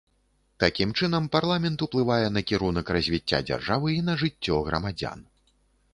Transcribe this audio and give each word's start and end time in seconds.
Такім 0.61 0.93
чынам 0.99 1.27
парламент 1.35 1.77
уплывае 1.87 2.27
на 2.37 2.43
кірунак 2.53 2.89
развіцця 2.99 3.43
дзяржавы 3.51 3.87
і 3.99 4.03
на 4.11 4.19
жыццё 4.23 4.55
грамадзян. 4.71 5.19